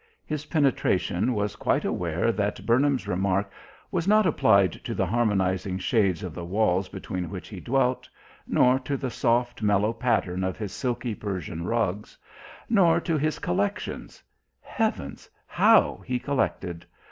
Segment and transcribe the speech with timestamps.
[0.25, 3.51] His penetration was quite aware that Burnham's remark
[3.91, 8.09] was not applied to the harmonizing shades of the walls between which he dwelt,
[8.47, 12.17] nor to the soft, mellow pattern of his silky Persian rugs,
[12.67, 14.23] nor to his collections
[14.59, 16.83] heavens, how he collected!